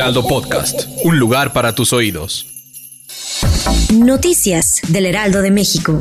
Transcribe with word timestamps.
Heraldo 0.00 0.26
Podcast, 0.26 0.88
un 1.04 1.18
lugar 1.18 1.52
para 1.52 1.74
tus 1.74 1.92
oídos. 1.92 2.46
Noticias 3.92 4.80
del 4.88 5.04
Heraldo 5.04 5.42
de 5.42 5.50
México. 5.50 5.98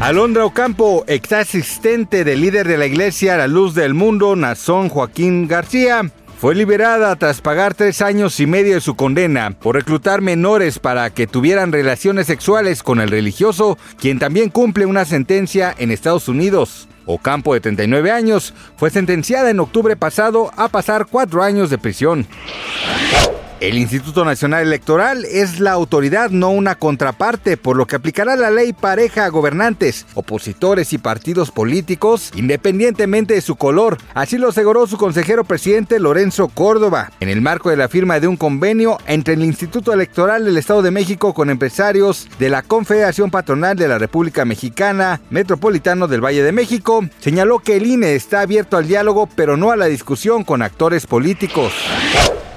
Alondra 0.00 0.44
Ocampo, 0.44 1.04
ex 1.06 1.32
asistente 1.32 2.24
del 2.24 2.42
líder 2.42 2.68
de 2.68 2.76
la 2.76 2.84
iglesia 2.84 3.38
La 3.38 3.46
Luz 3.46 3.74
del 3.74 3.94
Mundo, 3.94 4.36
Nazón 4.36 4.90
Joaquín 4.90 5.48
García, 5.48 6.12
fue 6.38 6.54
liberada 6.54 7.16
tras 7.16 7.40
pagar 7.40 7.72
tres 7.72 8.02
años 8.02 8.38
y 8.38 8.44
medio 8.44 8.74
de 8.74 8.82
su 8.82 8.96
condena 8.96 9.52
por 9.58 9.74
reclutar 9.74 10.20
menores 10.20 10.78
para 10.78 11.08
que 11.08 11.26
tuvieran 11.26 11.72
relaciones 11.72 12.26
sexuales 12.26 12.82
con 12.82 13.00
el 13.00 13.08
religioso, 13.08 13.78
quien 13.98 14.18
también 14.18 14.50
cumple 14.50 14.84
una 14.84 15.06
sentencia 15.06 15.74
en 15.78 15.90
Estados 15.90 16.28
Unidos. 16.28 16.86
Ocampo, 17.06 17.54
de 17.54 17.60
39 17.60 18.10
años, 18.10 18.54
fue 18.76 18.90
sentenciada 18.90 19.50
en 19.50 19.60
octubre 19.60 19.96
pasado 19.96 20.50
a 20.56 20.68
pasar 20.68 21.06
cuatro 21.06 21.42
años 21.42 21.70
de 21.70 21.78
prisión. 21.78 22.26
El 23.60 23.78
Instituto 23.78 24.24
Nacional 24.24 24.66
Electoral 24.66 25.24
es 25.24 25.60
la 25.60 25.72
autoridad, 25.72 26.30
no 26.30 26.50
una 26.50 26.74
contraparte, 26.74 27.56
por 27.56 27.76
lo 27.76 27.86
que 27.86 27.96
aplicará 27.96 28.34
la 28.34 28.50
ley 28.50 28.72
pareja 28.72 29.24
a 29.24 29.28
gobernantes, 29.28 30.06
opositores 30.14 30.92
y 30.92 30.98
partidos 30.98 31.52
políticos, 31.52 32.32
independientemente 32.34 33.34
de 33.34 33.40
su 33.40 33.54
color. 33.54 33.96
Así 34.12 34.38
lo 34.38 34.48
aseguró 34.48 34.86
su 34.88 34.98
consejero 34.98 35.44
presidente 35.44 36.00
Lorenzo 36.00 36.48
Córdoba, 36.48 37.12
en 37.20 37.28
el 37.28 37.40
marco 37.40 37.70
de 37.70 37.76
la 37.76 37.88
firma 37.88 38.18
de 38.18 38.26
un 38.26 38.36
convenio 38.36 38.98
entre 39.06 39.34
el 39.34 39.44
Instituto 39.44 39.92
Electoral 39.92 40.44
del 40.44 40.58
Estado 40.58 40.82
de 40.82 40.90
México 40.90 41.32
con 41.32 41.48
empresarios 41.48 42.28
de 42.40 42.50
la 42.50 42.62
Confederación 42.62 43.30
Patronal 43.30 43.76
de 43.76 43.88
la 43.88 43.98
República 43.98 44.44
Mexicana, 44.44 45.20
Metropolitano 45.30 46.08
del 46.08 46.24
Valle 46.24 46.42
de 46.42 46.52
México. 46.52 47.06
Señaló 47.20 47.60
que 47.60 47.76
el 47.76 47.86
INE 47.86 48.16
está 48.16 48.40
abierto 48.40 48.76
al 48.76 48.88
diálogo, 48.88 49.28
pero 49.36 49.56
no 49.56 49.70
a 49.70 49.76
la 49.76 49.86
discusión 49.86 50.42
con 50.42 50.60
actores 50.60 51.06
políticos. 51.06 51.72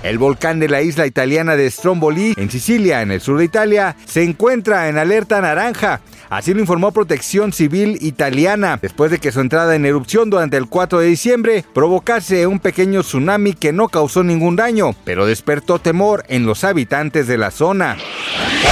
El 0.04 0.20
volcán 0.20 0.60
de 0.60 0.70
la 0.70 0.82
isla 0.82 1.08
italiana 1.08 1.56
de 1.56 1.70
Stromboli, 1.70 2.34
en 2.38 2.52
Sicilia, 2.52 3.02
en 3.02 3.12
el 3.12 3.20
sur 3.20 3.40
de 3.40 3.46
Italia, 3.46 3.96
se 4.06 4.24
encuentra 4.24 4.90
en 4.90 4.98
alerta 4.98 5.42
naranja. 5.42 6.02
Así 6.30 6.54
lo 6.54 6.60
informó 6.60 6.92
Protección 6.92 7.54
Civil 7.54 7.98
Italiana, 8.02 8.80
después 8.82 9.12
de 9.12 9.20
que 9.20 9.32
su 9.32 9.40
entrada 9.40 9.76
en 9.76 9.86
erupción 9.86 10.30
durante 10.30 10.58
el 10.58 10.68
4 10.68 11.00
de 11.00 11.08
diciembre 11.08 11.66
provocase 11.74 12.48
un 12.48 12.60
pequeño 12.60 13.02
tsunami 13.02 13.54
que 13.54 13.72
no 13.72 13.88
causó 13.88 14.24
ningún 14.24 14.58
daño, 14.58 14.94
pero 15.06 15.26
despertó 15.26 15.80
temor 15.80 16.26
en 16.28 16.46
los 16.46 16.66
habitantes 16.66 17.28
de 17.28 17.38
la 17.38 17.52
zona. 17.52 17.98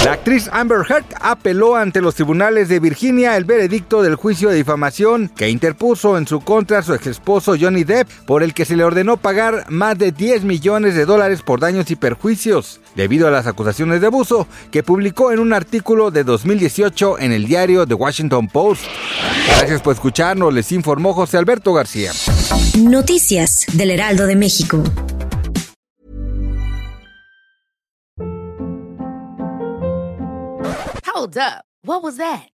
La 0.03 0.13
actriz 0.13 0.49
Amber 0.51 0.81
Heard 0.87 1.05
apeló 1.19 1.75
ante 1.75 2.01
los 2.01 2.15
tribunales 2.15 2.69
de 2.69 2.79
Virginia 2.79 3.37
el 3.37 3.45
veredicto 3.45 4.03
del 4.03 4.15
juicio 4.15 4.49
de 4.49 4.55
difamación 4.55 5.29
que 5.29 5.49
interpuso 5.49 6.17
en 6.17 6.27
su 6.27 6.41
contra 6.41 6.83
su 6.83 6.93
ex 6.93 7.07
esposo 7.07 7.55
Johnny 7.59 7.83
Depp, 7.83 8.07
por 8.27 8.43
el 8.43 8.53
que 8.53 8.65
se 8.65 8.75
le 8.75 8.83
ordenó 8.83 9.17
pagar 9.17 9.65
más 9.69 9.97
de 9.97 10.11
10 10.11 10.43
millones 10.43 10.95
de 10.95 11.05
dólares 11.05 11.41
por 11.41 11.59
daños 11.59 11.89
y 11.89 11.95
perjuicios, 11.95 12.81
debido 12.95 13.27
a 13.27 13.31
las 13.31 13.47
acusaciones 13.47 14.01
de 14.01 14.07
abuso 14.07 14.47
que 14.71 14.83
publicó 14.83 15.31
en 15.31 15.39
un 15.39 15.53
artículo 15.53 16.11
de 16.11 16.23
2018 16.23 17.19
en 17.19 17.31
el 17.31 17.44
diario 17.45 17.85
The 17.85 17.93
Washington 17.93 18.47
Post. 18.47 18.83
Gracias 19.59 19.81
por 19.81 19.93
escucharnos, 19.93 20.53
les 20.53 20.71
informó 20.71 21.13
José 21.13 21.37
Alberto 21.37 21.73
García. 21.73 22.11
Noticias 22.77 23.65
del 23.73 23.91
Heraldo 23.91 24.27
de 24.27 24.35
México. 24.35 24.83
Hold 31.05 31.37
up. 31.37 31.63
What 31.83 32.03
was 32.03 32.17
that? 32.17 32.54